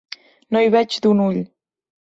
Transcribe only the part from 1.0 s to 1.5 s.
d'un ull.